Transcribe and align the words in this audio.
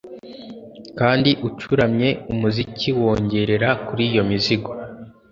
Kandi 0.99 1.29
ucuramye 1.47 2.09
umuziki 2.31 2.89
wongorera 2.99 3.69
kuri 3.85 4.03
iyo 4.09 4.21
migozi 4.29 4.55